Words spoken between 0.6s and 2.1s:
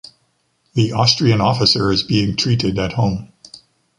The Austrian officer is